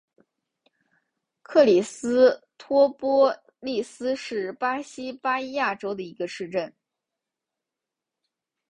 [1.43, 6.73] 克里斯托波利斯是巴西巴伊亚州的一个市镇。